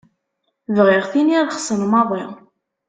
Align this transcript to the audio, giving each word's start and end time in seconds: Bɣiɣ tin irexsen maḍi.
Bɣiɣ 0.75 1.03
tin 1.11 1.33
irexsen 1.37 1.81
maḍi. 1.91 2.25